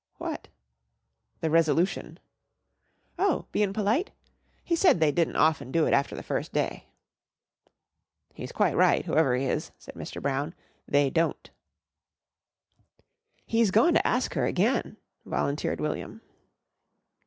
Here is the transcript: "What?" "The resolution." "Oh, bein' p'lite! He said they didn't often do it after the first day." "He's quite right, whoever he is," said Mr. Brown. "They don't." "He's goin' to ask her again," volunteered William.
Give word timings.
"What?" 0.17 0.47
"The 1.41 1.51
resolution." 1.51 2.17
"Oh, 3.19 3.45
bein' 3.51 3.71
p'lite! 3.71 4.09
He 4.63 4.75
said 4.75 4.99
they 4.99 5.11
didn't 5.11 5.35
often 5.35 5.71
do 5.71 5.85
it 5.85 5.93
after 5.93 6.15
the 6.15 6.23
first 6.23 6.51
day." 6.51 6.87
"He's 8.33 8.51
quite 8.51 8.75
right, 8.75 9.05
whoever 9.05 9.35
he 9.35 9.45
is," 9.45 9.69
said 9.77 9.93
Mr. 9.93 10.19
Brown. 10.19 10.55
"They 10.87 11.11
don't." 11.11 11.51
"He's 13.45 13.69
goin' 13.69 13.93
to 13.93 14.07
ask 14.07 14.33
her 14.33 14.47
again," 14.47 14.97
volunteered 15.23 15.79
William. 15.79 16.21